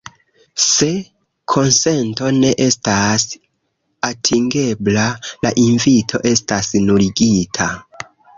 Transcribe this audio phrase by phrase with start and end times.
[0.67, 0.87] Se
[1.55, 3.25] konsento ne estas
[4.09, 5.05] atingebla,
[5.47, 7.71] la invito estas nuligita.